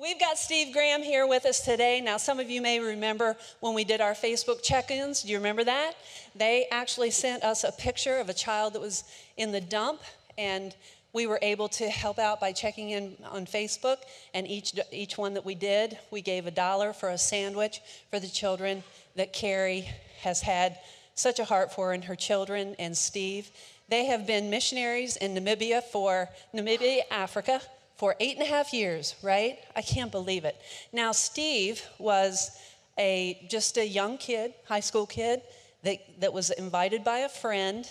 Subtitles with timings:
[0.00, 2.00] We've got Steve Graham here with us today.
[2.00, 5.22] Now, some of you may remember when we did our Facebook check ins.
[5.22, 5.94] Do you remember that?
[6.36, 9.02] They actually sent us a picture of a child that was
[9.36, 10.00] in the dump,
[10.38, 10.72] and
[11.12, 13.96] we were able to help out by checking in on Facebook.
[14.34, 18.20] And each, each one that we did, we gave a dollar for a sandwich for
[18.20, 18.84] the children
[19.16, 19.88] that Carrie
[20.20, 20.78] has had
[21.16, 23.50] such a heart for and her children and Steve.
[23.88, 27.60] They have been missionaries in Namibia for Namibia, Africa
[27.98, 29.58] for eight and a half years, right?
[29.76, 30.56] I can't believe it.
[30.92, 32.56] Now, Steve was
[32.96, 35.42] a just a young kid, high school kid,
[35.82, 37.88] that, that was invited by a friend,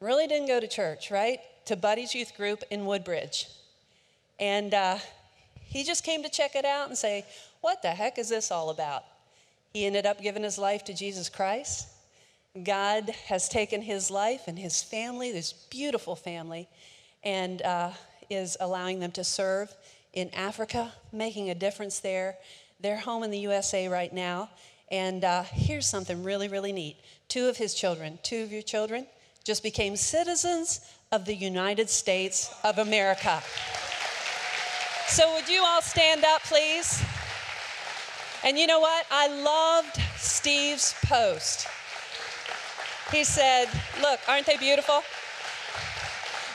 [0.00, 1.40] really didn't go to church, right?
[1.66, 3.48] To Buddy's youth group in Woodbridge.
[4.38, 4.98] And uh,
[5.54, 7.24] he just came to check it out and say,
[7.60, 9.04] What the heck is this all about?
[9.72, 11.88] He ended up giving his life to Jesus Christ.
[12.64, 16.68] God has taken his life and his family, this beautiful family,
[17.22, 17.90] and uh,
[18.30, 19.74] is allowing them to serve
[20.12, 22.36] in Africa, making a difference there.
[22.80, 24.50] They're home in the USA right now.
[24.90, 26.96] And uh, here's something really, really neat.
[27.28, 29.06] Two of his children, two of your children,
[29.44, 30.80] just became citizens
[31.12, 33.42] of the United States of America.
[35.06, 37.02] So, would you all stand up, please?
[38.44, 39.06] And you know what?
[39.10, 41.68] I loved Steve's post.
[43.12, 43.66] He said,
[44.02, 45.02] Look, aren't they beautiful?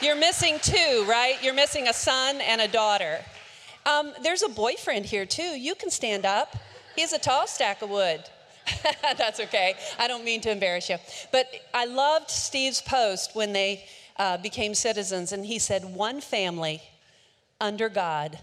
[0.02, 1.36] You're missing two, right?
[1.44, 3.20] You're missing a son and a daughter.
[3.86, 5.44] Um, there's a boyfriend here too.
[5.44, 6.58] You can stand up.
[6.96, 8.24] He's a tall stack of wood.
[9.18, 9.76] That's okay.
[10.00, 10.98] I don't mean to embarrass you.
[11.32, 13.86] But I loved Steve's post when they
[14.18, 16.82] uh, became citizens, and he said, One family
[17.60, 18.40] under God,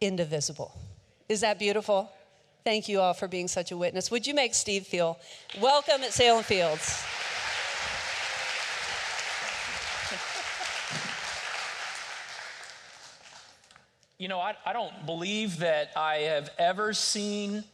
[0.00, 0.78] indivisible.
[1.26, 2.10] Is that beautiful?
[2.64, 4.10] Thank you all for being such a witness.
[4.10, 5.18] Would you make Steve feel
[5.58, 7.02] welcome at Salem Fields?
[14.22, 17.64] You know, I, I don't believe that I have ever seen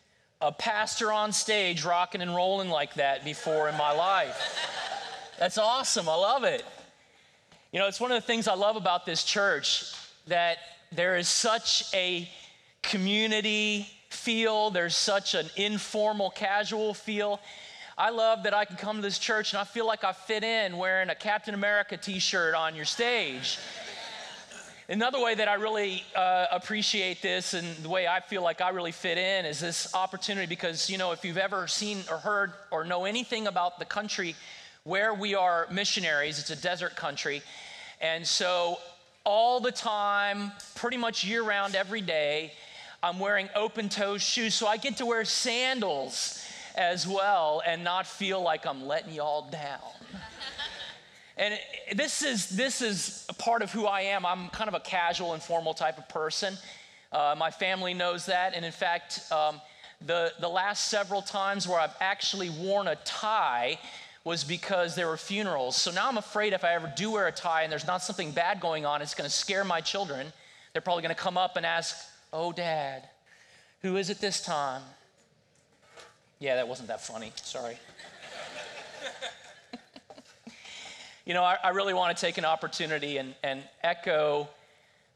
[0.41, 4.59] a pastor on stage rocking and rolling like that before in my life.
[5.39, 6.09] That's awesome.
[6.09, 6.65] I love it.
[7.71, 9.93] You know, it's one of the things I love about this church
[10.29, 10.57] that
[10.91, 12.27] there is such a
[12.81, 17.41] community feel, there's such an informal, casual feel.
[17.99, 20.45] I love that I can come to this church and I feel like I fit
[20.45, 23.59] in wearing a Captain America t shirt on your stage.
[24.91, 28.71] Another way that I really uh, appreciate this and the way I feel like I
[28.71, 32.55] really fit in is this opportunity because, you know, if you've ever seen or heard
[32.71, 34.35] or know anything about the country
[34.85, 37.43] where we are missionaries, it's a desert country.
[38.01, 38.79] And so,
[39.25, 42.55] all the time, pretty much year round, every day,
[43.03, 44.55] I'm wearing open toed shoes.
[44.55, 46.43] So, I get to wear sandals
[46.75, 49.81] as well and not feel like I'm letting y'all down.
[51.39, 51.57] And
[51.95, 54.27] this is, this is a part of who I am.
[54.27, 56.59] I'm kind of a casual, informal type of person.
[57.13, 58.55] Uh, my family knows that.
[58.55, 59.61] And in fact, um,
[60.05, 63.79] the, the last several times where I've actually worn a tie
[64.25, 65.77] was because there were funerals.
[65.77, 68.33] So now I'm afraid if I ever do wear a tie and there's not something
[68.33, 70.33] bad going on, it's going to scare my children.
[70.73, 71.97] They're probably going to come up and ask,
[72.33, 73.09] Oh, dad,
[73.81, 74.83] who is it this time?
[76.41, 77.33] Yeah, that wasn't that funny.
[77.37, 77.79] Sorry.
[81.29, 84.49] You know, I, I really want to take an opportunity and, and echo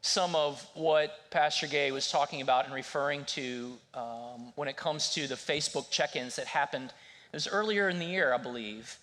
[0.02, 5.14] some of what Pastor Gay was talking about and referring to um, when it comes
[5.14, 6.92] to the Facebook check ins that happened.
[7.32, 8.98] It was earlier in the year, I believe,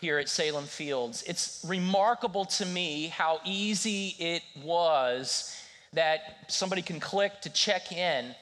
[0.00, 1.22] here at Salem Fields.
[1.22, 5.56] It's remarkable to me how easy it was
[5.92, 8.34] that somebody can click to check in,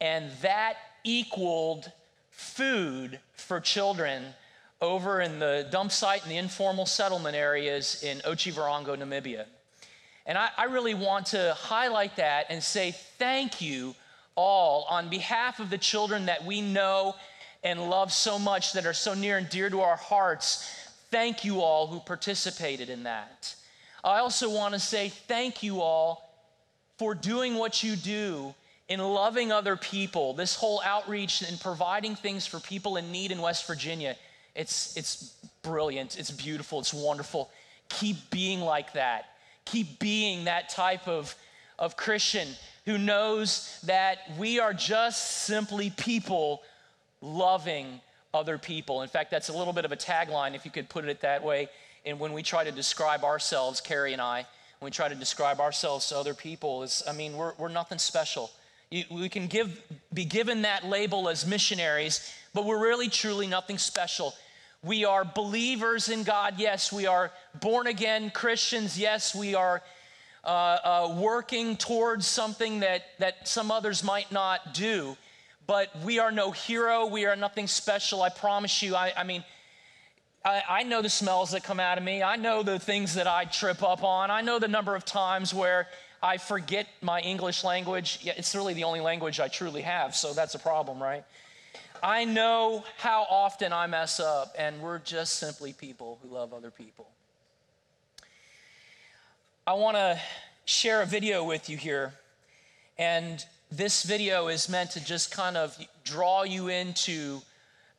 [0.00, 1.92] and that equaled
[2.30, 4.32] food for children
[4.80, 9.44] over in the dump site and the informal settlement areas in Otjiwarongo, Namibia.
[10.26, 13.94] And I, I, really want to highlight that and say thank you
[14.36, 17.14] all on behalf of the children that we know
[17.62, 20.68] and love so much that are so near and dear to our hearts.
[21.10, 23.54] Thank you all who participated in that.
[24.02, 26.30] I also want to say thank you all
[26.98, 28.54] for doing what you do
[28.88, 33.40] in loving other people, this whole outreach and providing things for people in need in
[33.40, 34.16] West Virginia.
[34.54, 37.50] It's, it's brilliant, it's beautiful, it's wonderful.
[37.88, 39.26] Keep being like that.
[39.64, 41.34] Keep being that type of,
[41.78, 42.48] of Christian
[42.86, 46.62] who knows that we are just simply people
[47.20, 48.00] loving
[48.32, 49.02] other people.
[49.02, 51.42] In fact, that's a little bit of a tagline, if you could put it that
[51.42, 51.68] way.
[52.06, 54.46] And when we try to describe ourselves, Carrie and I,
[54.78, 57.98] when we try to describe ourselves to other people, is I mean, we're, we're nothing
[57.98, 58.50] special.
[58.90, 59.82] You, we can give,
[60.12, 64.34] be given that label as missionaries, but we're really truly nothing special.
[64.82, 66.54] We are believers in God.
[66.58, 67.30] Yes, we are
[67.60, 68.98] born again Christians.
[68.98, 69.82] Yes, we are
[70.42, 75.16] uh, uh, working towards something that, that some others might not do.
[75.66, 77.06] But we are no hero.
[77.06, 78.22] We are nothing special.
[78.22, 78.96] I promise you.
[78.96, 79.44] I, I mean,
[80.44, 82.22] I, I, know the smells that come out of me.
[82.22, 84.30] I know the things that I trip up on.
[84.30, 85.88] I know the number of times where
[86.22, 88.20] I forget my English language.
[88.24, 91.24] It's really the only language I truly have, so that's a problem, right?
[92.02, 96.70] I know how often I mess up, and we're just simply people who love other
[96.70, 97.08] people.
[99.66, 100.18] I want to
[100.64, 102.14] share a video with you here.
[102.98, 107.40] And this video is meant to just kind of draw you into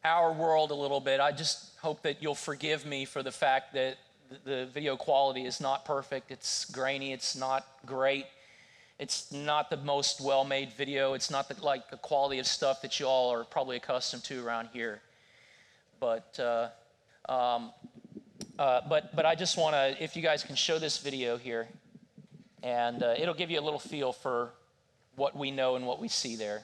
[0.04, 1.20] our world a little bit.
[1.20, 3.98] I just hope that you'll forgive me for the fact that
[4.44, 6.32] the video quality is not perfect.
[6.32, 8.26] It's grainy, it's not great.
[9.00, 11.14] It's not the most well made video.
[11.14, 14.46] It's not the, like the quality of stuff that you all are probably accustomed to
[14.46, 15.02] around here.
[16.00, 16.70] But uh,
[17.32, 17.72] um,
[18.60, 21.68] uh, but, but I just want to, if you guys can show this video here,
[22.62, 24.50] and uh, it'll give you a little feel for
[25.16, 26.64] what we know and what we see there.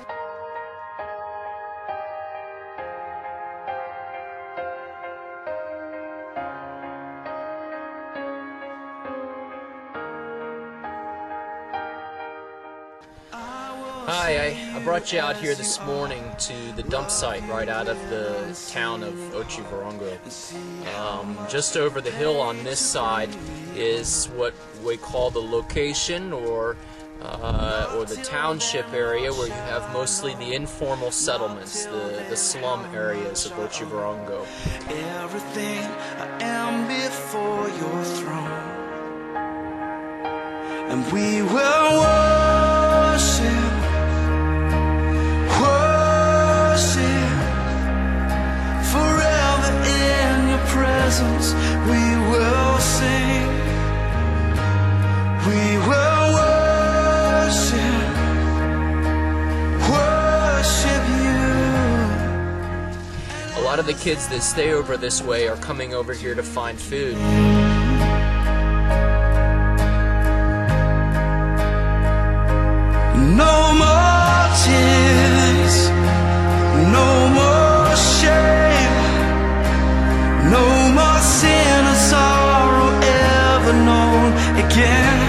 [14.83, 19.03] brought you out here this morning to the dump site right out of the town
[19.03, 20.17] of Otjiwarongo.
[20.97, 23.29] Um, just over the hill on this side
[23.75, 26.77] is what we call the location or
[27.21, 32.83] uh, or the township area where you have mostly the informal settlements, the, the slum
[32.95, 34.45] areas of Otjiwarongo.
[35.21, 35.83] Everything
[36.17, 38.71] I am before your throne,
[40.89, 42.10] and we will
[51.21, 51.53] presence,
[51.87, 52.01] we
[52.31, 53.47] will sing.
[55.47, 58.09] We will worship,
[59.89, 61.45] worship you.
[63.57, 66.43] A lot of the kids that stay over this way are coming over here to
[66.43, 67.15] find food.
[73.37, 73.90] No more
[84.71, 85.19] again.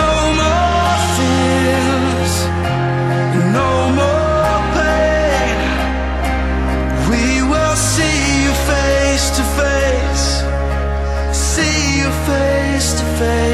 [0.00, 2.34] No more fears,
[3.58, 3.70] no
[4.00, 5.58] more pain.
[7.10, 10.26] We will see you face to face,
[11.36, 13.45] see you face to face.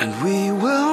[0.00, 0.87] And we will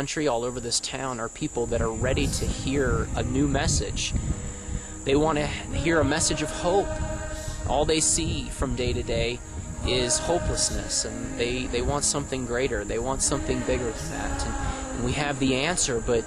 [0.00, 4.14] country, all over this town, are people that are ready to hear a new message.
[5.04, 6.88] They want to hear a message of hope.
[7.68, 9.38] All they see from day to day
[9.86, 12.82] is hopelessness, and they, they want something greater.
[12.82, 14.46] They want something bigger than that.
[14.46, 16.24] And, and we have the answer, but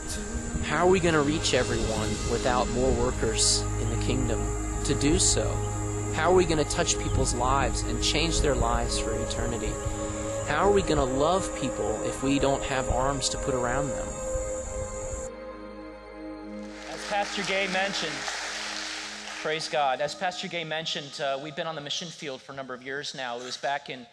[0.65, 5.17] how are we going to reach everyone without more workers in the kingdom to do
[5.17, 5.49] so?
[6.13, 9.73] How are we going to touch people's lives and change their lives for eternity?
[10.47, 13.87] How are we going to love people if we don't have arms to put around
[13.87, 14.07] them?
[16.91, 18.11] As Pastor Gay mentioned,
[19.41, 20.01] praise God.
[20.01, 22.83] As Pastor Gay mentioned, uh, we've been on the mission field for a number of
[22.83, 23.37] years now.
[23.37, 24.05] It was back in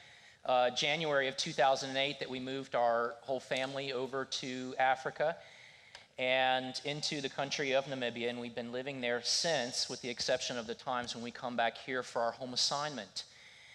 [0.46, 5.36] uh, January of 2008 that we moved our whole family over to Africa
[6.16, 10.58] and into the country of Namibia, and we've been living there since, with the exception
[10.58, 13.24] of the times when we come back here for our home assignment.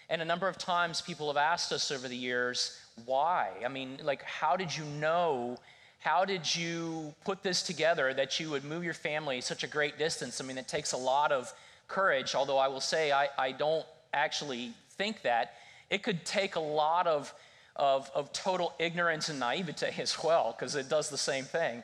[0.08, 3.50] And a number of times people have asked us over the years, why?
[3.64, 5.58] I mean, like, how did you know?
[5.98, 9.98] How did you put this together that you would move your family such a great
[9.98, 10.40] distance?
[10.40, 11.52] I mean, it takes a lot of
[11.88, 13.84] courage, although I will say I, I don't
[14.14, 15.54] actually think that.
[15.90, 17.34] It could take a lot of,
[17.74, 21.82] of, of total ignorance and naivete as well, because it does the same thing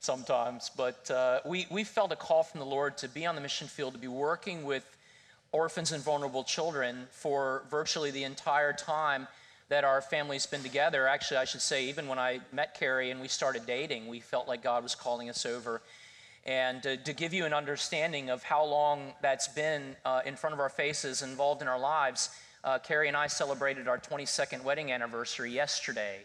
[0.00, 0.70] sometimes.
[0.74, 3.68] But uh, we, we felt a call from the Lord to be on the mission
[3.68, 4.84] field, to be working with
[5.52, 9.28] orphans and vulnerable children for virtually the entire time
[9.68, 11.06] that our family's been together.
[11.06, 14.48] Actually, I should say, even when I met Carrie and we started dating, we felt
[14.48, 15.80] like God was calling us over.
[16.44, 20.54] And uh, to give you an understanding of how long that's been uh, in front
[20.54, 22.30] of our faces, involved in our lives,
[22.64, 26.18] uh, Carrie and I celebrated our 22nd wedding anniversary yesterday.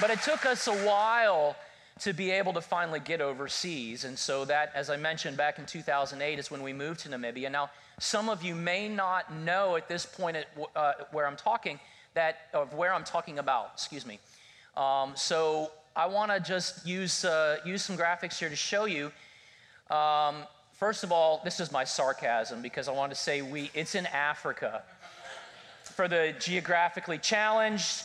[0.00, 1.54] But it took us a while
[2.00, 4.04] to be able to finally get overseas.
[4.04, 7.50] And so, that, as I mentioned, back in 2008 is when we moved to Namibia.
[7.50, 11.78] Now, some of you may not know at this point at, uh, where I'm talking,
[12.14, 14.18] that, of where I'm talking about, excuse me.
[14.76, 19.12] Um, so, I want to just use, uh, use some graphics here to show you.
[19.90, 20.36] Um,
[20.72, 24.06] first of all, this is my sarcasm because I want to say we, it's in
[24.06, 24.82] Africa.
[25.82, 28.04] For the geographically challenged,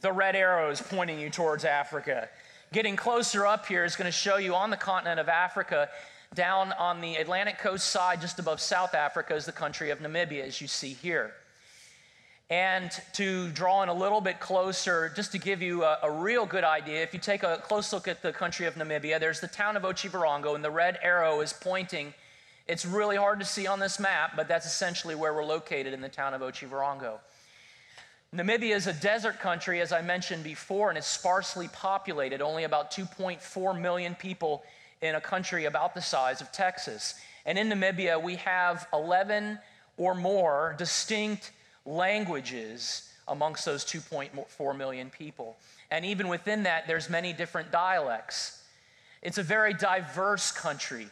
[0.00, 2.30] the red arrow is pointing you towards Africa.
[2.70, 5.88] Getting closer up here is going to show you on the continent of Africa,
[6.34, 10.42] down on the Atlantic coast side, just above South Africa, is the country of Namibia,
[10.44, 11.32] as you see here.
[12.50, 16.44] And to draw in a little bit closer, just to give you a, a, real
[16.44, 19.48] good idea, if you take a close look at the country of Namibia, there's the
[19.48, 22.12] town of Otjiwarongo, and the red arrow is pointing.
[22.66, 26.02] It's really hard to see on this map, but that's essentially where we're located in
[26.02, 27.18] the town of Otjiwarongo.
[28.34, 32.90] Namibia is a desert country, as I mentioned before, and it's sparsely populated, only about
[32.90, 34.62] 2.4 million people
[35.00, 37.14] in a country about the size of Texas.
[37.46, 39.58] And in Namibia, we have 11
[39.96, 41.52] or more distinct
[41.86, 45.56] languages amongst those 2.4 million people.
[45.90, 48.62] And even within that, there's many different dialects.
[49.22, 51.08] It's a very diverse country.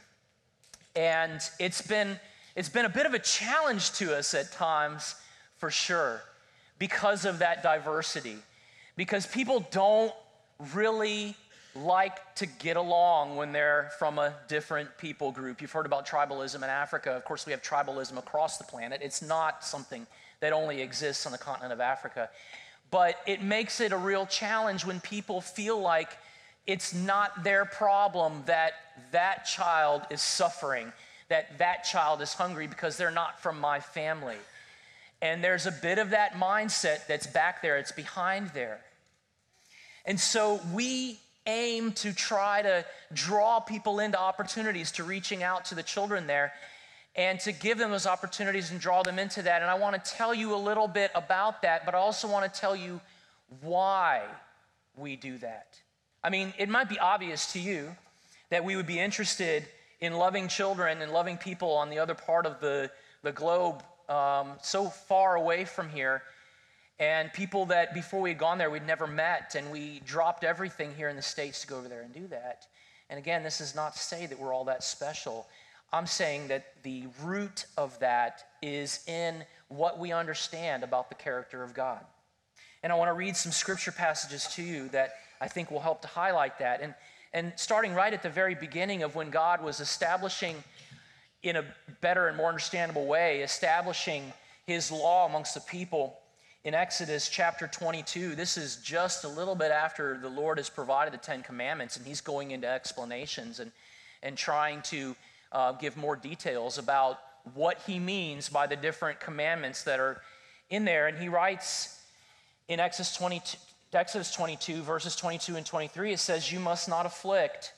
[0.95, 2.21] And it's been,
[2.55, 5.15] it's been a bit of a challenge to us at times,
[5.57, 6.23] for sure
[6.79, 8.37] because of that diversity.
[8.97, 10.13] Because people don't
[10.73, 11.37] really
[11.75, 15.61] like to get along when they're from a different people group.
[15.61, 17.13] You've heard about tribalism in Africa.
[17.13, 19.01] Of course, we have tribalism across the planet.
[19.03, 20.07] It's not something
[20.41, 22.31] that only exists on the continent of Africa.
[22.91, 26.17] But it makes it a real challenge when people feel like
[26.67, 28.73] it's not their problem that
[29.13, 30.93] that child is suffering,
[31.29, 34.37] that that child is hungry because they're not from my family.
[35.23, 38.81] And there's a bit of that mindset that's back there, it's behind there.
[40.05, 45.75] And so we aim to try to draw people into opportunities to reaching out to
[45.75, 46.53] the children there
[47.15, 49.63] and to give them those opportunities and draw them into that.
[49.63, 52.53] And I want to tell you a little bit about that, but I also want
[52.53, 53.01] to tell you
[53.63, 54.23] why
[54.97, 55.79] we do that.
[56.23, 57.95] I mean, it might be obvious to you
[58.51, 59.67] that we would be interested
[60.01, 62.91] in loving children and loving people on the other part of the,
[63.23, 66.23] the globe um, so far away from here,
[66.99, 70.95] and people that before we had gone there we'd never met, and we dropped everything
[70.97, 72.67] here in the States to go over there and do that.
[73.11, 75.47] And again, this is not to say that we're all that special.
[75.93, 81.63] I'm saying that the root of that is in what we understand about the character
[81.63, 82.01] of God.
[82.83, 86.03] And I want to read some scripture passages to you that I think will help
[86.03, 86.81] to highlight that.
[86.81, 86.95] And,
[87.33, 90.57] and starting right at the very beginning of when God was establishing
[91.43, 91.65] in a
[92.01, 94.33] better and more understandable way, establishing
[94.67, 96.19] his law amongst the people
[96.65, 98.35] in Exodus chapter 22.
[98.35, 102.05] This is just a little bit after the Lord has provided the Ten Commandments, and
[102.05, 103.71] he's going into explanations and,
[104.23, 105.15] and trying to
[105.53, 107.21] uh, give more details about
[107.55, 110.21] what he means by the different commandments that are
[110.69, 111.07] in there.
[111.07, 112.01] And he writes
[112.69, 113.59] in Exodus 22,
[113.93, 117.73] Exodus 22, verses 22 and 23, it says, You must not afflict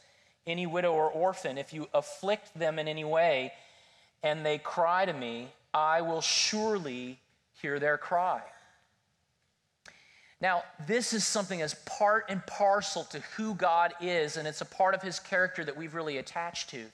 [0.48, 3.52] any widow or orphan, if you afflict them in any way,
[4.22, 7.18] and they cry to me, I will surely
[7.60, 8.42] hear their cry.
[10.40, 14.66] Now, this is something as part and parcel to who God is, and it's a
[14.66, 16.84] part of his character that we've really attached to.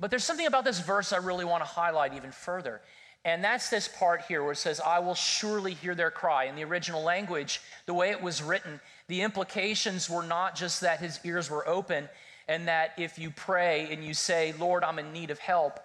[0.00, 2.80] But there's something about this verse I really want to highlight even further.
[3.26, 6.44] And that's this part here where it says, I will surely hear their cry.
[6.44, 11.00] In the original language, the way it was written, the implications were not just that
[11.00, 12.08] his ears were open
[12.48, 15.80] and that if you pray and you say, Lord, I'm in need of help,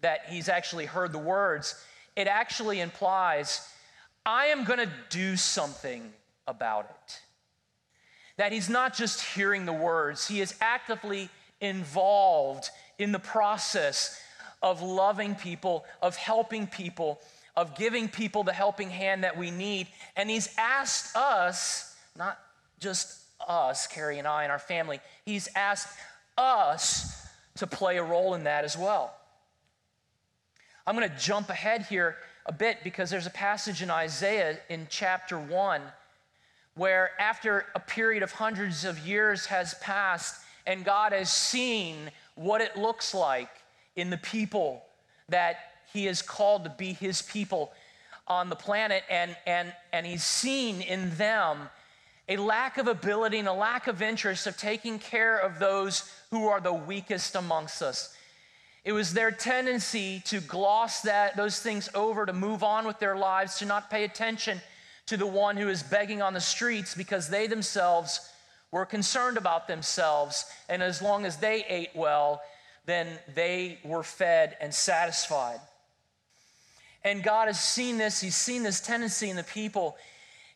[0.00, 1.74] that he's actually heard the words.
[2.16, 3.68] It actually implies,
[4.24, 6.12] I am going to do something
[6.46, 7.20] about it.
[8.36, 11.28] That he's not just hearing the words, he is actively
[11.60, 14.20] involved in the process
[14.62, 17.20] of loving people, of helping people,
[17.56, 19.86] of giving people the helping hand that we need.
[20.16, 22.38] And He's asked us, not
[22.78, 25.96] just us, Carrie and I and our family, He's asked
[26.36, 29.14] us to play a role in that as well.
[30.86, 32.16] I'm going to jump ahead here
[32.46, 35.82] a bit because there's a passage in Isaiah in chapter 1
[36.74, 42.60] where, after a period of hundreds of years has passed and God has seen what
[42.60, 43.50] it looks like
[43.96, 44.82] in the people
[45.28, 45.56] that
[45.92, 47.72] he has called to be his people
[48.26, 51.68] on the planet and and and he's seen in them
[52.30, 56.46] a lack of ability and a lack of interest of taking care of those who
[56.46, 58.16] are the weakest amongst us.
[58.84, 63.16] It was their tendency to gloss that those things over to move on with their
[63.16, 64.62] lives to not pay attention
[65.06, 68.30] to the one who is begging on the streets because they themselves
[68.70, 70.46] were concerned about themselves.
[70.68, 72.40] And as long as they ate well
[72.86, 75.60] then they were fed and satisfied.
[77.04, 79.96] And God has seen this, He's seen this tendency in the people,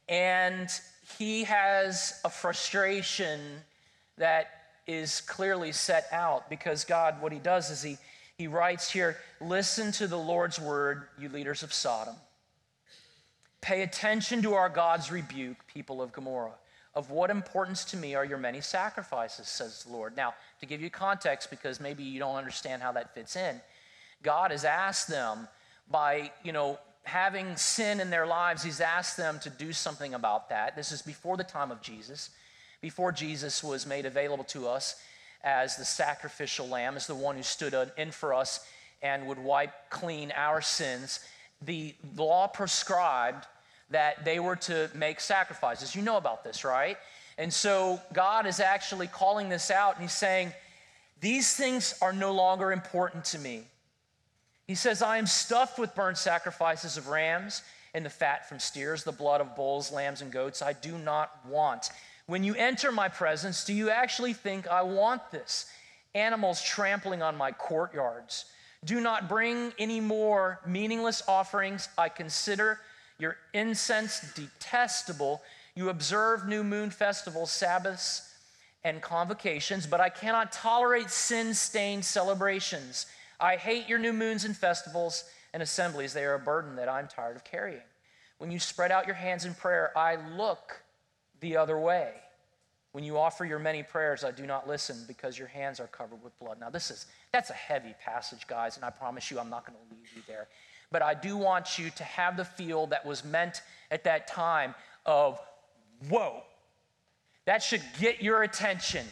[0.09, 0.69] and
[1.19, 3.41] He has a frustration
[4.19, 4.51] that
[4.87, 7.99] is clearly set out because God, what He does is He,
[8.37, 12.17] he writes here listen to the Lord's word, you leaders of Sodom.
[13.61, 16.53] Pay attention to our God's rebuke, people of Gomorrah.
[16.95, 20.17] Of what importance to me are your many sacrifices, says the Lord.
[20.17, 23.61] Now, to give you context, because maybe you don't understand how that fits in,
[24.23, 25.49] God has asked them
[25.91, 30.49] by, you know, having sin in their lives, He's asked them to do something about
[30.51, 30.77] that.
[30.77, 32.31] This is before the time of Jesus,
[32.81, 34.97] before Jesus was made available to us
[35.43, 38.67] as the sacrificial lamb, as the one who stood in for us
[39.03, 41.21] and would wipe clean our sins.
[41.63, 43.47] The law prescribed
[43.91, 45.95] that they were to make sacrifices.
[45.95, 46.97] You know about this, right?
[47.37, 50.53] And so God is actually calling this out and he's saying,
[51.21, 53.65] These things are no longer important to me.
[54.67, 59.05] He says, I am stuffed with burnt sacrifices of rams and the fat from steers,
[59.05, 60.63] the blood of bulls, lambs, and goats.
[60.63, 61.91] I do not want.
[62.27, 65.67] When you enter my presence, do you actually think I want this?
[66.15, 68.47] Animals trampling on my courtyards.
[68.85, 71.89] Do not bring any more meaningless offerings.
[71.97, 72.81] I consider
[73.19, 75.43] your incense detestable.
[75.75, 78.31] You observe new moon festivals, Sabbaths,
[78.83, 83.07] and convocations, but I cannot tolerate sin stained celebrations.
[83.45, 86.13] I hate your new moons and festivals and assemblies.
[86.13, 87.83] They are a burden that I'm tired of carrying.
[88.39, 90.83] When you spread out your hands in prayer, I look
[91.41, 92.13] the other way.
[92.93, 96.23] When you offer your many prayers, I do not listen because your hands are covered
[96.23, 96.59] with blood.
[96.61, 99.77] Now, this is that's a heavy passage, guys, and I promise you I'm not going
[99.77, 100.49] to leave you there
[100.95, 104.77] but I do want you to have the feel that was meant at that time
[105.05, 105.41] of,
[106.09, 106.45] whoa.
[107.47, 109.05] That should get your attention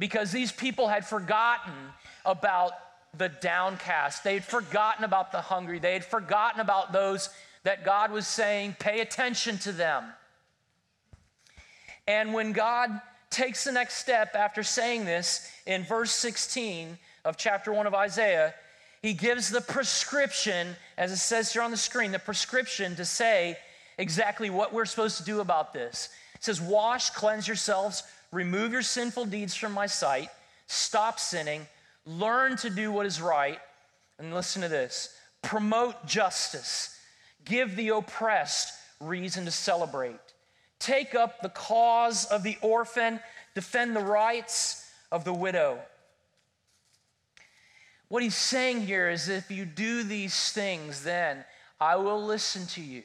[0.00, 1.72] because these people had forgotten
[2.26, 2.72] about
[3.16, 4.24] the downcast.
[4.24, 5.78] They had forgotten about the hungry.
[5.78, 7.30] They had forgotten about those
[7.64, 10.04] that God was saying, pay attention to them.
[12.06, 17.72] And when God takes the next step after saying this in verse 16 of chapter
[17.72, 18.54] 1 of Isaiah,
[19.02, 23.58] he gives the prescription, as it says here on the screen, the prescription to say
[23.98, 26.08] exactly what we're supposed to do about this.
[26.34, 30.30] It says, Wash, cleanse yourselves, remove your sinful deeds from my sight,
[30.66, 31.66] stop sinning,
[32.08, 33.58] learn to do what is right,
[34.18, 36.98] and listen to this promote justice,
[37.44, 40.18] give the oppressed reason to celebrate,
[40.78, 43.20] take up the cause of the orphan,
[43.54, 45.78] defend the rights of the widow.
[48.08, 51.44] What he's saying here is if you do these things, then
[51.80, 53.02] I will listen to you.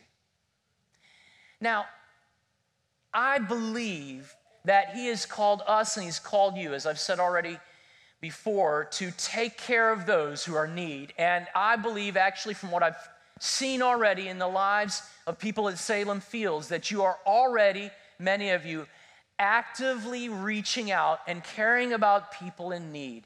[1.60, 1.86] Now,
[3.14, 4.34] I believe
[4.66, 7.60] that he has called us and he's called you, as I've said already
[8.24, 11.14] before, to take care of those who are in need.
[11.18, 13.10] And I believe, actually, from what I've
[13.42, 18.52] seen already in the lives of people at Salem Fields, that you are already, many
[18.52, 18.88] of you,
[19.38, 23.26] actively reaching out and caring about people in need.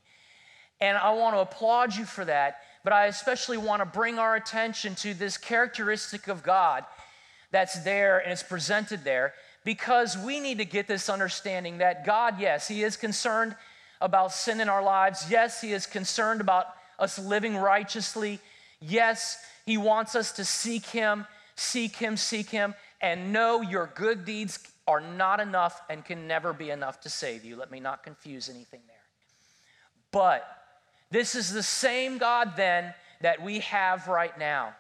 [0.82, 2.62] And I want to applaud you for that.
[2.84, 6.86] But I especially want to bring our attention to this characteristic of God
[7.52, 12.40] that's there and it's presented there because we need to get this understanding that God,
[12.40, 13.56] yes, He is concerned
[14.02, 15.26] about sin in our lives.
[15.30, 16.68] Yes, He is concerned about
[17.00, 18.40] us living righteously.
[18.80, 24.26] Yes, He wants us to seek Him, seek Him, seek Him, and know your good
[24.26, 27.56] deeds are not enough and can never be enough to save you.
[27.56, 28.96] Let me not confuse anything there.
[30.12, 30.48] But
[31.12, 34.76] this is the same God then that we have right now.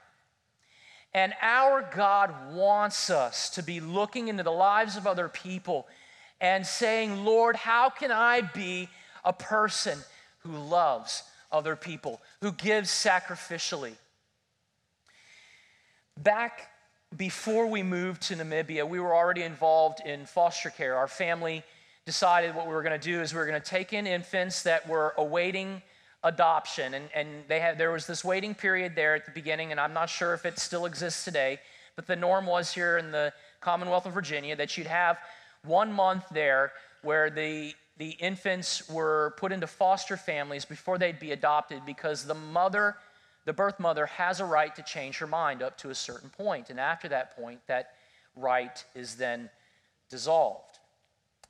[1.13, 5.87] And our God wants us to be looking into the lives of other people
[6.39, 8.89] and saying, Lord, how can I be
[9.27, 9.99] a person
[10.39, 13.93] who loves other people, who gives sacrificially?
[16.17, 16.71] Back
[17.15, 20.95] before we moved to Namibia, we were already involved in foster care.
[20.95, 21.63] Our family
[22.05, 24.63] decided what we were going to do is we were going to take in infants
[24.63, 25.81] that were awaiting
[26.23, 26.93] adoption.
[26.93, 29.93] And, and they had, there was this waiting period there at the beginning, and I'm
[29.93, 31.59] not sure if it still exists today,
[31.97, 35.17] but the norm was here in the Commonwealth of Virginia that you'd have
[35.65, 41.31] one month there where the, the infants were put into foster families before they'd be
[41.31, 42.95] adopted because the mother,
[43.45, 46.69] the birth mother, has a right to change her mind up to a certain point.
[46.69, 47.93] And after that point, that
[48.35, 49.49] right is then
[50.09, 50.79] dissolved.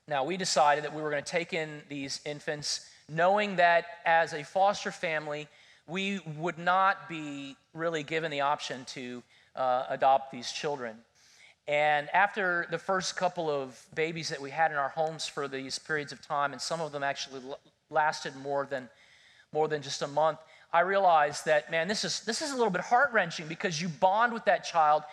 [0.08, 4.34] Now, we decided that we were going to take in these infants knowing that as
[4.34, 5.48] a foster family,
[5.86, 9.24] we would not be really given the option to
[9.56, 10.96] uh, adopt these children.
[11.68, 15.78] And after the first couple of babies that we had in our homes for these
[15.78, 17.42] periods of time, and some of them actually
[17.90, 18.88] lasted more than,
[19.52, 20.40] more than just a month,
[20.72, 23.90] I realized that, man, this is, this is a little bit heart wrenching because you
[23.90, 25.04] bond with that child.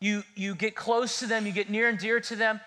[0.00, 2.60] You, you get close to them, you get near and dear to them,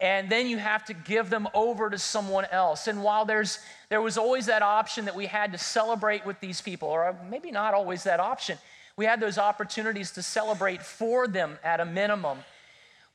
[0.00, 2.86] and then you have to give them over to someone else.
[2.86, 6.60] And while there's, there was always that option that we had to celebrate with these
[6.60, 8.58] people, or maybe not always that option,
[8.96, 12.38] we had those opportunities to celebrate for them at a minimum.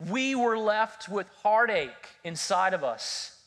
[0.09, 3.37] We were left with heartache inside of us.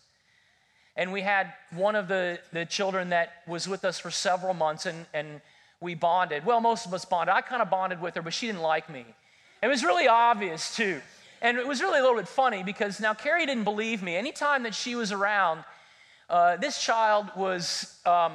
[0.96, 4.86] And we had one of the, the children that was with us for several months,
[4.86, 5.40] and, and
[5.80, 6.46] we bonded.
[6.46, 7.34] Well, most of us bonded.
[7.34, 9.04] I kind of bonded with her, but she didn't like me.
[9.62, 11.00] It was really obvious, too.
[11.42, 14.14] And it was really a little bit funny because now Carrie didn't believe me.
[14.16, 15.64] Anytime that she was around,
[16.30, 18.32] uh, this child was um,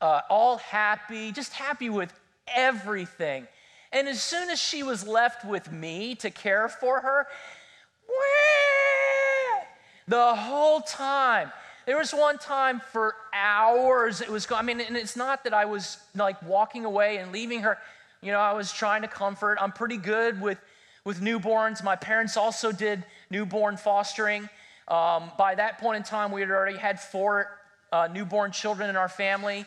[0.00, 2.12] uh, all happy, just happy with
[2.48, 3.46] everything.
[3.92, 7.26] And as soon as she was left with me to care for her,
[10.06, 11.52] the whole time.
[11.86, 14.60] There was one time for hours it was going.
[14.60, 17.78] I mean, and it's not that I was like walking away and leaving her.
[18.20, 19.58] You know, I was trying to comfort.
[19.60, 20.58] I'm pretty good with
[21.04, 21.82] with newborns.
[21.82, 24.48] My parents also did newborn fostering.
[24.88, 27.58] Um, by that point in time, we had already had four
[27.92, 29.60] uh, newborn children in our family.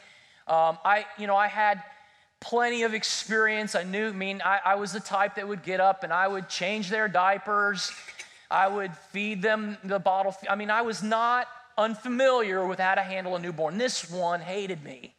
[0.48, 1.84] Um, I, you know, I had
[2.42, 3.74] plenty of experience.
[3.74, 6.28] I knew, I mean, I, I was the type that would get up and I
[6.28, 7.92] would change their diapers.
[8.50, 10.36] I would feed them the bottle.
[10.50, 13.78] I mean, I was not unfamiliar with how to handle a newborn.
[13.78, 15.14] This one hated me.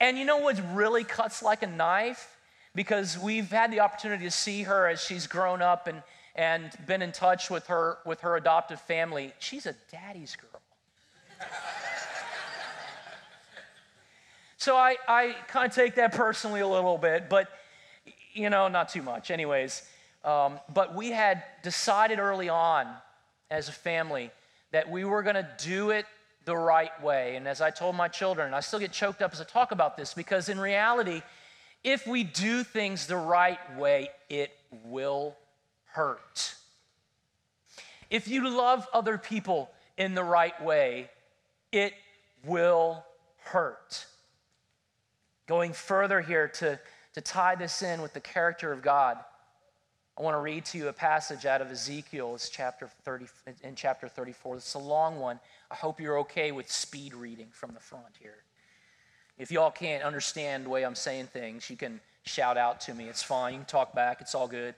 [0.00, 2.38] And you know what really cuts like a knife?
[2.78, 6.00] because we've had the opportunity to see her as she's grown up and,
[6.36, 9.32] and been in touch with her, with her adoptive family.
[9.40, 10.60] She's a daddy's girl.
[14.58, 17.48] So I, I kind of take that personally a little bit, but
[18.34, 19.30] you know, not too much.
[19.30, 19.82] Anyways,
[20.24, 22.88] um, but we had decided early on
[23.50, 24.32] as a family
[24.72, 26.06] that we were going to do it
[26.44, 27.36] the right way.
[27.36, 29.96] And as I told my children, I still get choked up as I talk about
[29.96, 31.22] this because in reality,
[31.84, 34.50] if we do things the right way, it
[34.84, 35.36] will
[35.84, 36.56] hurt.
[38.10, 41.10] If you love other people in the right way,
[41.70, 41.92] it
[42.44, 43.04] will
[43.44, 44.06] hurt.
[45.48, 46.78] Going further here to,
[47.14, 49.18] to tie this in with the character of God,
[50.16, 53.26] I want to read to you a passage out of Ezekiel, it's chapter 30,
[53.64, 54.56] in chapter 34.
[54.56, 55.40] It's a long one.
[55.70, 58.36] I hope you're okay with speed reading from the front here.
[59.38, 63.04] If y'all can't understand the way I'm saying things, you can shout out to me.
[63.04, 63.54] It's fine.
[63.54, 64.20] You can talk back.
[64.20, 64.74] It's all good.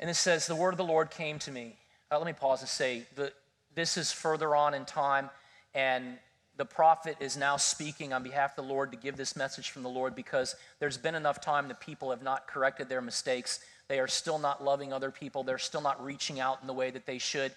[0.00, 1.76] And it says, The word of the Lord came to me.
[2.10, 3.32] Uh, let me pause and say, the,
[3.74, 5.28] this is further on in time,
[5.74, 6.18] and
[6.56, 9.82] the prophet is now speaking on behalf of the Lord to give this message from
[9.82, 13.60] the Lord because there's been enough time that people have not corrected their mistakes.
[13.88, 15.42] They are still not loving other people.
[15.42, 17.52] They're still not reaching out in the way that they should.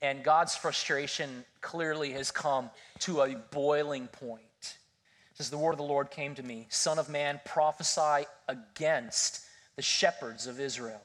[0.00, 2.70] And God's frustration clearly has come
[3.00, 4.42] to a boiling point
[5.38, 9.44] says, The word of the Lord came to me, Son of man, prophesy against
[9.76, 11.00] the shepherds of Israel.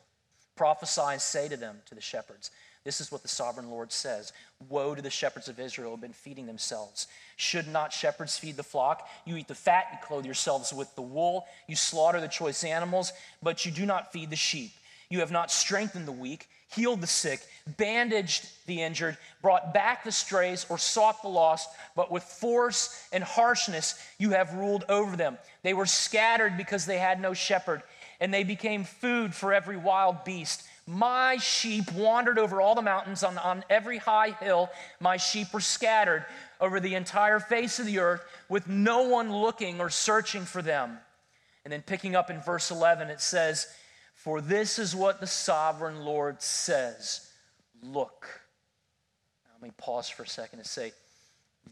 [0.56, 2.52] Prophesy and say to them, to the shepherds,
[2.84, 4.34] this is what the sovereign Lord says
[4.70, 7.08] Woe to the shepherds of Israel who have been feeding themselves.
[7.36, 9.08] Should not shepherds feed the flock?
[9.26, 13.14] You eat the fat, you clothe yourselves with the wool, you slaughter the choice animals,
[13.42, 14.72] but you do not feed the sheep.
[15.10, 17.42] You have not strengthened the weak, healed the sick,
[17.78, 23.24] bandaged the injured, brought back the strays, or sought the lost, but with force and
[23.24, 25.38] harshness you have ruled over them.
[25.62, 27.84] They were scattered because they had no shepherd,
[28.20, 30.64] and they became food for every wild beast.
[30.86, 34.70] My sheep wandered over all the mountains, on, on every high hill.
[35.00, 36.26] My sheep were scattered
[36.60, 40.98] over the entire face of the earth, with no one looking or searching for them.
[41.64, 43.68] And then picking up in verse 11, it says,
[44.14, 47.30] For this is what the sovereign Lord says
[47.82, 48.28] Look.
[49.46, 50.92] Now, let me pause for a second and say,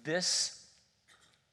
[0.05, 0.65] This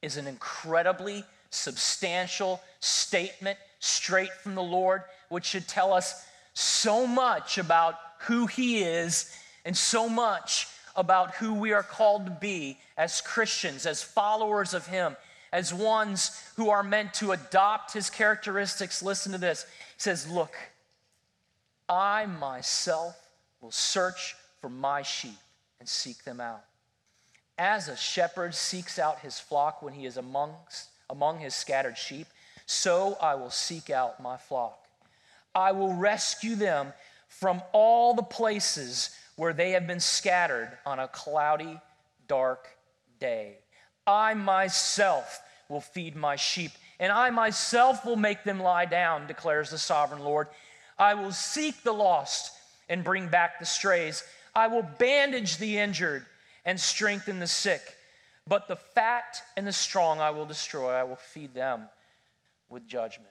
[0.01, 6.25] is an incredibly substantial statement straight from the Lord, which should tell us
[6.59, 9.33] so much about who He is
[9.65, 10.67] and so much
[10.97, 15.17] about who we are called to be as Christians, as followers of Him,
[15.53, 19.03] as ones who are meant to adopt His characteristics.
[19.03, 19.67] Listen to this.
[19.97, 20.55] He says, Look,
[21.89, 23.17] I myself
[23.61, 25.39] will search for my sheep
[25.79, 26.65] and seek them out.
[27.57, 32.27] As a shepherd seeks out his flock when he is amongst, among his scattered sheep,
[32.67, 34.88] so I will seek out my flock.
[35.59, 36.93] I will rescue them
[37.27, 41.81] from all the places where they have been scattered on a cloudy,
[42.29, 42.69] dark
[43.19, 43.57] day.
[44.07, 49.71] I myself will feed my sheep, and I myself will make them lie down, declares
[49.71, 50.47] the sovereign Lord.
[50.97, 52.53] I will seek the lost
[52.89, 54.23] and bring back the strays.
[54.55, 56.25] I will bandage the injured
[56.65, 57.83] and strengthen the sick.
[58.47, 60.93] But the fat and the strong I will destroy.
[60.93, 61.89] I will feed them
[62.69, 63.29] with judgment.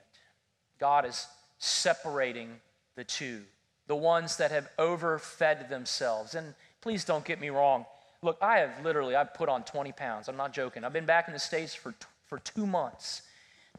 [0.78, 1.26] God is
[1.60, 2.50] separating
[2.96, 3.42] the two,
[3.88, 6.36] the ones that have overfed themselves.
[6.36, 7.86] And please don't get me wrong.
[8.22, 10.28] Look, I have literally, I've put on 20 pounds.
[10.28, 10.84] I'm not joking.
[10.84, 11.94] I've been back in the States for,
[12.26, 13.22] for two months.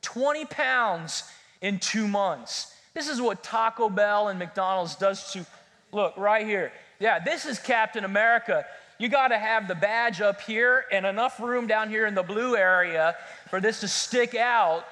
[0.03, 1.25] 20 pounds
[1.61, 2.75] in two months.
[2.95, 5.45] This is what Taco Bell and McDonald's does to,
[5.93, 6.73] look, right here.
[7.01, 8.64] Yeah, this is Captain America.
[8.99, 12.23] You got to have the badge up here and enough room down here in the
[12.23, 13.14] blue area
[13.49, 14.85] for this to stick out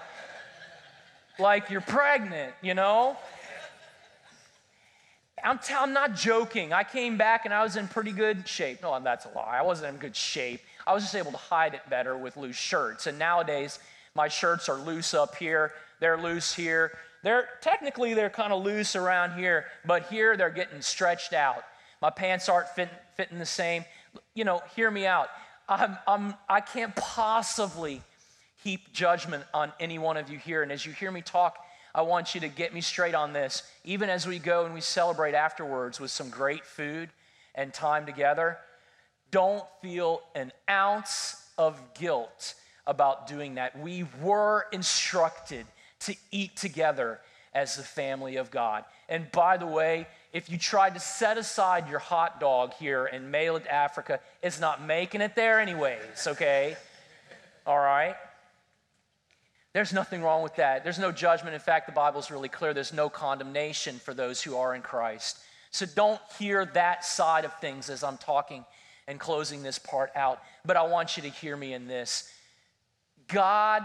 [1.38, 3.16] like you're pregnant, you know?
[5.44, 6.72] I'm, t- I'm not joking.
[6.72, 8.82] I came back and I was in pretty good shape.
[8.82, 9.58] No, that's a lie.
[9.58, 10.60] I wasn't in good shape.
[10.86, 13.06] I was just able to hide it better with loose shirts.
[13.06, 13.78] And nowadays,
[14.14, 16.92] my shirts are loose up here, they're loose here.
[17.22, 21.64] They're technically they're kind of loose around here, but here they're getting stretched out.
[22.00, 23.84] My pants aren't fit, fitting the same.
[24.34, 25.28] You know, hear me out.
[25.68, 28.00] I'm, I'm, I can't possibly
[28.62, 30.62] heap judgment on any one of you here.
[30.62, 31.58] And as you hear me talk,
[31.94, 33.62] I want you to get me straight on this.
[33.84, 37.08] Even as we go and we celebrate afterwards with some great food
[37.54, 38.58] and time together,
[39.30, 42.54] don't feel an ounce of guilt
[42.86, 43.78] about doing that.
[43.78, 45.66] We were instructed
[46.00, 47.20] to eat together
[47.54, 48.84] as the family of God.
[49.08, 53.32] And by the way, if you tried to set aside your hot dog here and
[53.32, 56.76] mail it to Africa, it's not making it there, anyways, okay?
[57.66, 58.16] All right?
[59.76, 60.84] There's nothing wrong with that.
[60.84, 61.52] There's no judgment.
[61.52, 65.38] In fact, the Bible's really clear there's no condemnation for those who are in Christ.
[65.70, 68.64] So don't hear that side of things as I'm talking
[69.06, 70.40] and closing this part out.
[70.64, 72.32] But I want you to hear me in this
[73.28, 73.82] God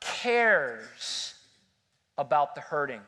[0.00, 1.34] cares
[2.16, 3.02] about the hurting,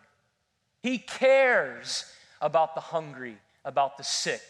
[0.82, 2.04] He cares
[2.42, 4.42] about the hungry, about the sick.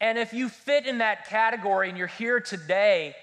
[0.00, 3.14] And if you fit in that category and you're here today,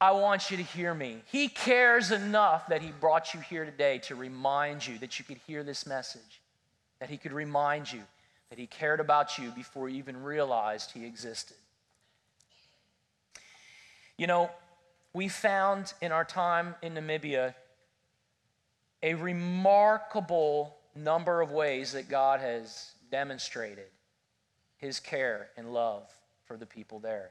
[0.00, 1.22] I want you to hear me.
[1.26, 5.38] He cares enough that He brought you here today to remind you that you could
[5.46, 6.40] hear this message,
[7.00, 8.02] that He could remind you
[8.50, 11.56] that He cared about you before you even realized He existed.
[14.16, 14.50] You know,
[15.12, 17.54] we found in our time in Namibia
[19.02, 23.86] a remarkable number of ways that God has demonstrated
[24.76, 26.10] his care and love
[26.44, 27.30] for the people there.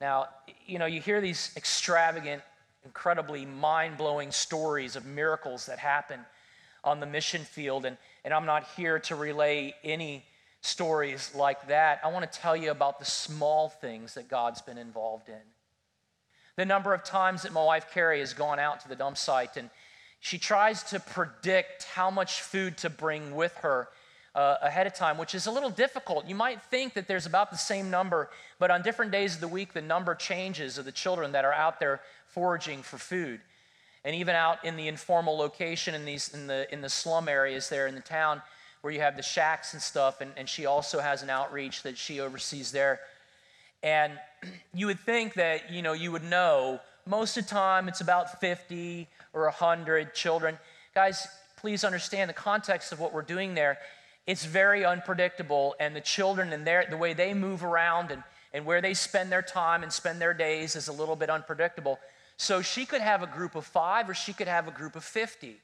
[0.00, 0.28] Now,
[0.66, 2.42] you know, you hear these extravagant,
[2.84, 6.20] incredibly mind blowing stories of miracles that happen
[6.84, 10.24] on the mission field, and, and I'm not here to relay any
[10.60, 12.00] stories like that.
[12.04, 15.40] I want to tell you about the small things that God's been involved in.
[16.56, 19.56] The number of times that my wife Carrie has gone out to the dump site
[19.56, 19.70] and
[20.20, 23.88] she tries to predict how much food to bring with her
[24.38, 26.24] uh, ahead of time, which is a little difficult.
[26.28, 29.48] You might think that there's about the same number, but on different days of the
[29.48, 33.40] week, the number changes of the children that are out there foraging for food.
[34.04, 37.68] And even out in the informal location in, these, in, the, in the slum areas
[37.68, 38.40] there in the town
[38.80, 41.98] where you have the shacks and stuff, and, and she also has an outreach that
[41.98, 43.00] she oversees there.
[43.82, 44.12] And
[44.72, 48.40] you would think that, you know, you would know most of the time it's about
[48.40, 50.56] 50 or 100 children.
[50.94, 53.78] Guys, please understand the context of what we're doing there
[54.28, 58.66] it's very unpredictable, and the children and their, the way they move around and, and
[58.66, 61.98] where they spend their time and spend their days is a little bit unpredictable.
[62.36, 65.02] So she could have a group of five or she could have a group of
[65.02, 65.56] 50.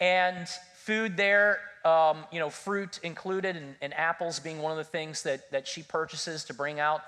[0.00, 4.84] And food there, um, you know, fruit included, and, and, apples being one of the
[4.90, 7.02] things that, that she purchases to bring out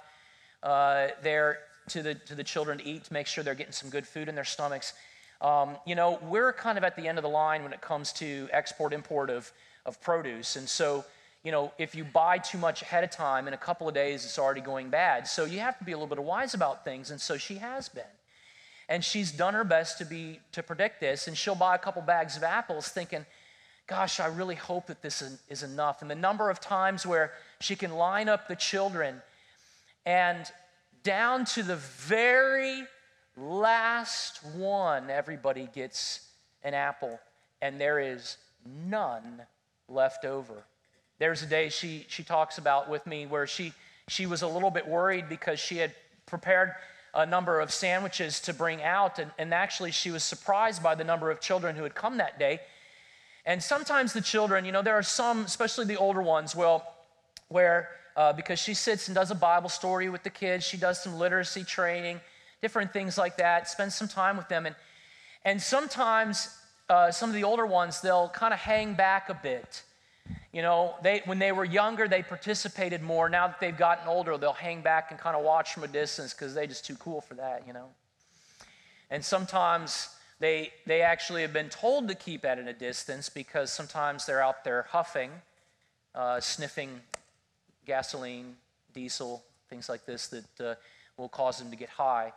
[0.63, 3.89] uh, there to the, to the children to eat to make sure they're getting some
[3.89, 4.93] good food in their stomachs.
[5.41, 8.13] Um, you know, we're kind of at the end of the line when it comes
[8.15, 9.51] to export import of,
[9.87, 10.57] of produce.
[10.57, 11.05] And so,
[11.43, 14.25] you know, if you buy too much ahead of time, in a couple of days,
[14.25, 15.27] it's already going bad.
[15.27, 17.11] So you have to be a little bit wise about things.
[17.11, 18.05] And so she has been.
[18.89, 21.27] And she's done her best to be to predict this.
[21.27, 23.25] And she'll buy a couple bags of apples thinking,
[23.87, 26.03] gosh, I really hope that this is, is enough.
[26.03, 29.23] And the number of times where she can line up the children
[30.07, 30.51] and
[31.03, 32.83] down to the very
[33.37, 36.29] last one, everybody gets
[36.63, 37.19] an apple,
[37.61, 38.39] and there is
[38.89, 39.43] none
[39.89, 40.65] left over.
[41.19, 43.73] There's a day she, she talks about with me where she,
[44.09, 45.93] she was a little bit worried because she had
[46.27, 46.73] prepared
[47.15, 51.05] a number of sandwiches to bring out, and, and actually she was surprised by the
[51.05, 52.61] number of children who had come that day.
[53.47, 56.95] And sometimes the children, you know, there are some, especially the older ones, well,
[57.49, 61.03] where uh, because she sits and does a Bible story with the kids, she does
[61.03, 62.21] some literacy training,
[62.63, 64.67] different things like that, spends some time with them.
[64.67, 64.75] And,
[65.45, 66.49] and sometimes
[66.89, 69.83] uh, some of the older ones, they'll kind of hang back a bit.
[70.53, 73.29] You know, they, when they were younger, they participated more.
[73.29, 76.33] Now that they've gotten older, they'll hang back and kind of watch from a distance
[76.33, 77.89] because they're just too cool for that, you know.
[79.11, 80.09] And sometimes
[80.41, 84.65] they, they actually have been told to keep at a distance because sometimes they're out
[84.65, 85.31] there huffing,
[86.15, 87.01] uh, sniffing
[87.87, 88.57] gasoline,
[88.93, 90.75] diesel, things like this that uh,
[91.17, 92.33] will cause them to get high.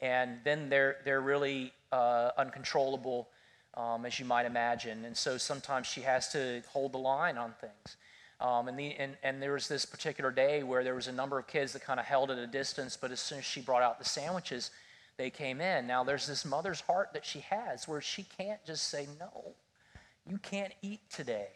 [0.00, 3.28] And then they're, they're really uh, uncontrollable,
[3.74, 5.04] um, as you might imagine.
[5.04, 7.96] And so sometimes she has to hold the line on things.
[8.40, 11.38] Um, and, the, and, and there was this particular day where there was a number
[11.38, 13.82] of kids that kind of held at a distance, but as soon as she brought
[13.82, 14.72] out the sandwiches,
[15.16, 15.86] they came in.
[15.86, 19.54] Now, there's this mother's heart that she has where she can't just say, No,
[20.28, 21.48] you can't eat today.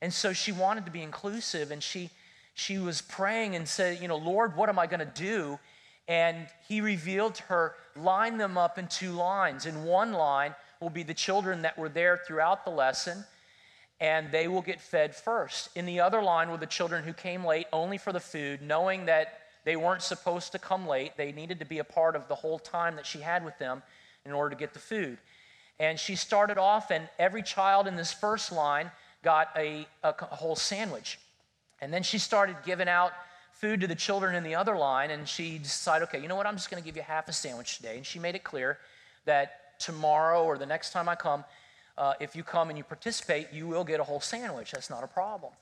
[0.00, 2.10] And so she wanted to be inclusive, and she
[2.54, 5.58] she was praying and said, You know, Lord, what am I going to do?
[6.08, 9.66] And he revealed to her, line them up in two lines.
[9.66, 13.24] In one line will be the children that were there throughout the lesson,
[14.00, 15.70] and they will get fed first.
[15.76, 19.06] In the other line were the children who came late only for the food, knowing
[19.06, 21.16] that they weren't supposed to come late.
[21.16, 23.82] They needed to be a part of the whole time that she had with them
[24.26, 25.18] in order to get the food.
[25.78, 28.90] And she started off, and every child in this first line
[29.22, 31.18] got a, a, whole sandwich.
[31.80, 33.12] And then she started giving out
[33.52, 36.46] food to the children in the other line, and she decided, okay, you know what,
[36.46, 37.96] I'm just going to give you half a sandwich today.
[37.96, 38.78] And she made it clear
[39.24, 41.44] that tomorrow or the next time I come,
[41.98, 44.72] uh, if you come and you participate, you will get a whole sandwich.
[44.72, 45.52] That's not a problem.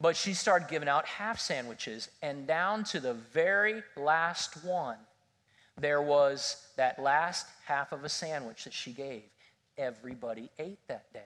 [0.00, 4.96] But she started giving out half sandwiches, and down to the very last one,
[5.78, 9.22] there was that last half of a sandwich that she gave.
[9.76, 11.20] Everybody ate that day.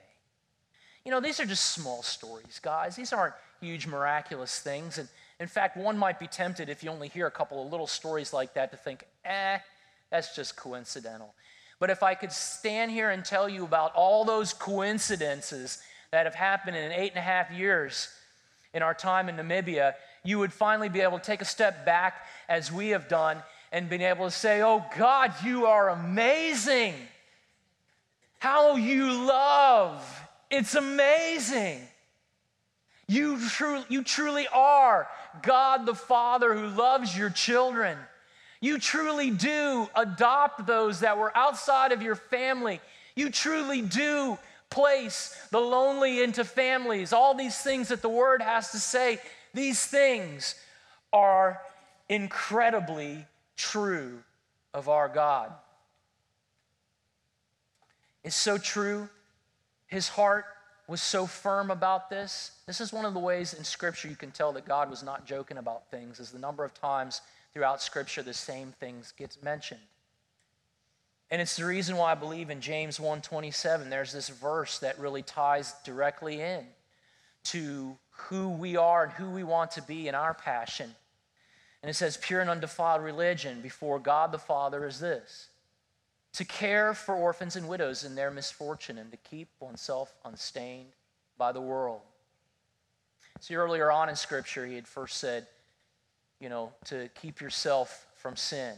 [1.05, 2.95] You know, these are just small stories, guys.
[2.95, 4.97] These aren't huge, miraculous things.
[4.97, 5.07] And
[5.39, 8.33] in fact, one might be tempted if you only hear a couple of little stories
[8.33, 9.59] like that to think, eh,
[10.09, 11.33] that's just coincidental.
[11.79, 15.79] But if I could stand here and tell you about all those coincidences
[16.11, 18.09] that have happened in eight and a half years
[18.73, 22.27] in our time in Namibia, you would finally be able to take a step back
[22.47, 26.93] as we have done and been able to say, Oh God, you are amazing.
[28.39, 30.03] How you love.
[30.49, 31.81] It's amazing.
[33.07, 35.07] You, tru- you truly are
[35.41, 37.97] God the Father who loves your children.
[38.65, 42.81] You truly do adopt those that were outside of your family.
[43.15, 44.39] You truly do
[44.71, 47.13] place the lonely into families.
[47.13, 49.19] All these things that the Word has to say,
[49.53, 50.55] these things
[51.13, 51.61] are
[52.09, 54.23] incredibly true
[54.73, 55.53] of our God.
[58.23, 59.07] It's so true.
[59.85, 60.45] His heart
[60.87, 62.49] was so firm about this.
[62.65, 65.27] This is one of the ways in Scripture you can tell that God was not
[65.27, 67.21] joking about things, is the number of times
[67.55, 69.79] throughout Scripture the same things gets mentioned.
[71.31, 75.23] And it's the reason why I believe in James 1:27 there's this verse that really
[75.23, 76.67] ties directly in
[77.45, 80.93] to who we are and who we want to be in our passion.
[81.81, 85.47] And it says pure and undefiled religion before God the Father is this:
[86.33, 90.91] to care for orphans and widows in their misfortune, and to keep oneself unstained
[91.37, 92.01] by the world.
[93.39, 95.47] See, earlier on in Scripture, he had first said,
[96.45, 98.75] you know, to keep yourself from sin,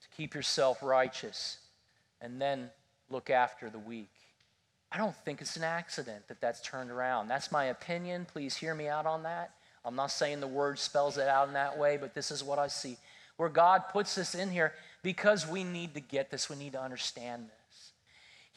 [0.00, 1.58] to keep yourself righteous,
[2.20, 2.68] and then
[3.10, 4.10] look after the weak.
[4.90, 7.28] I don't think it's an accident that that's turned around.
[7.28, 8.26] That's my opinion.
[8.32, 9.52] Please hear me out on that.
[9.84, 12.58] I'm not saying the word spells it out in that way, but this is what
[12.58, 12.96] I see.
[13.36, 14.72] Where God puts this in here
[15.04, 17.92] because we need to get this, we need to understand this.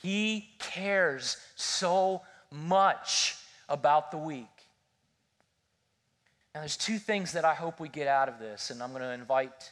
[0.01, 3.35] He cares so much
[3.69, 4.47] about the weak.
[6.53, 9.01] Now, there's two things that I hope we get out of this, and I'm going
[9.01, 9.71] to invite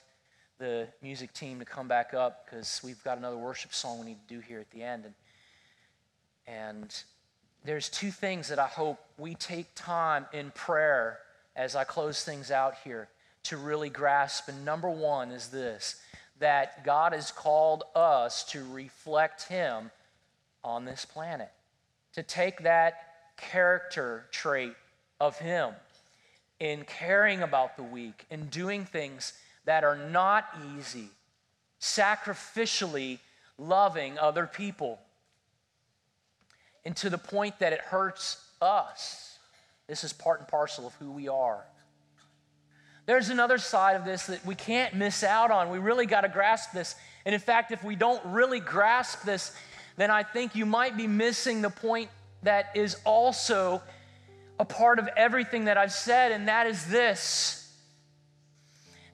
[0.57, 4.27] the music team to come back up because we've got another worship song we need
[4.27, 5.05] to do here at the end.
[5.05, 5.13] And,
[6.47, 7.03] and
[7.63, 11.19] there's two things that I hope we take time in prayer
[11.55, 13.09] as I close things out here
[13.43, 14.47] to really grasp.
[14.47, 16.01] And number one is this
[16.39, 19.91] that God has called us to reflect Him
[20.63, 21.51] on this planet,
[22.13, 24.73] to take that character trait
[25.19, 25.75] of Him
[26.61, 29.33] in caring about the weak, in doing things
[29.65, 30.45] that are not
[30.77, 31.09] easy,
[31.81, 33.17] sacrificially
[33.57, 34.99] loving other people,
[36.85, 39.39] and to the point that it hurts us.
[39.87, 41.65] This is part and parcel of who we are.
[43.07, 45.71] There's another side of this that we can't miss out on.
[45.71, 46.95] We really got to grasp this.
[47.25, 49.51] And in fact, if we don't really grasp this,
[49.97, 52.11] then I think you might be missing the point
[52.43, 53.81] that is also
[54.61, 57.57] a part of everything that I've said, and that is this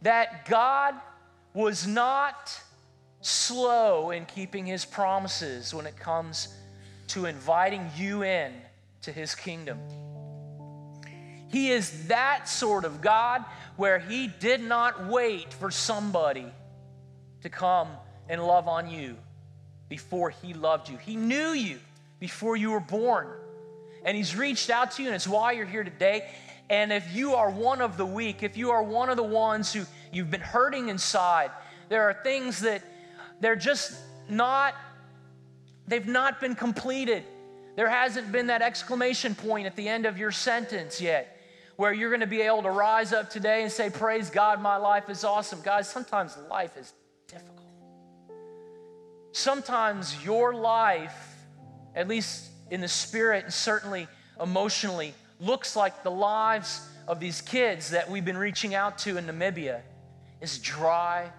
[0.02, 0.94] that God
[1.54, 2.60] was not
[3.22, 6.50] slow in keeping his promises when it comes
[7.08, 8.54] to inviting you in
[9.02, 9.80] to his kingdom.
[11.50, 13.44] He is that sort of God
[13.78, 16.52] where he did not wait for somebody
[17.42, 17.88] to come
[18.28, 19.16] and love on you
[19.88, 20.98] before he loved you.
[20.98, 21.80] He knew you
[22.20, 23.30] before you were born.
[24.08, 26.30] And he's reached out to you, and it's why you're here today.
[26.70, 29.74] And if you are one of the weak, if you are one of the ones
[29.74, 29.84] who
[30.14, 31.52] you've been hurting inside,
[31.90, 32.82] there are things that
[33.42, 34.00] they're just
[34.30, 34.76] not,
[35.90, 37.26] they've not been completed.
[37.76, 41.38] There hasn't been that exclamation point at the end of your sentence yet
[41.76, 44.78] where you're going to be able to rise up today and say, Praise God, my
[44.78, 45.60] life is awesome.
[45.62, 46.94] Guys, sometimes life is
[47.28, 47.68] difficult.
[49.34, 51.36] Sometimes your life,
[51.94, 54.08] at least in the spirit and certainly
[54.42, 59.26] emotionally, looks like the lives of these kids that we've been reaching out to in
[59.26, 59.82] Namibia
[60.42, 61.32] is dry,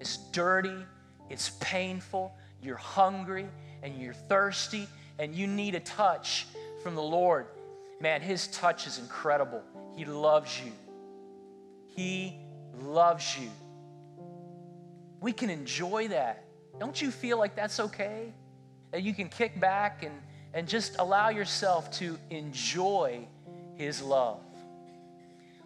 [0.00, 0.84] it's dirty,
[1.30, 3.46] it's painful, you're hungry
[3.82, 4.86] and you're thirsty
[5.18, 6.46] and you need a touch
[6.82, 7.46] from the Lord.
[8.00, 9.62] Man, His touch is incredible.
[9.96, 10.72] He loves you.
[11.94, 12.36] He
[12.82, 13.50] loves you.
[15.20, 16.44] We can enjoy that.
[16.78, 18.32] Don't you feel like that's okay?
[18.90, 20.12] That you can kick back and,
[20.54, 23.26] and just allow yourself to enjoy
[23.74, 24.40] His love.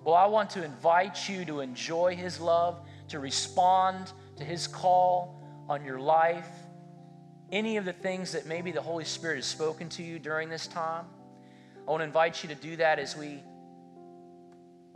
[0.02, 5.38] Well, I want to invite you to enjoy His love, to respond to His call
[5.68, 6.48] on your life.
[7.52, 10.66] Any of the things that maybe the Holy Spirit has spoken to you during this
[10.66, 11.04] time,
[11.86, 13.42] I want to invite you to do that as we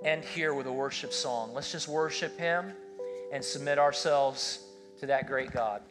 [0.03, 1.53] end here with a worship song.
[1.53, 2.73] Let's just worship Him
[3.33, 4.61] and submit ourselves
[5.01, 5.83] to that great God.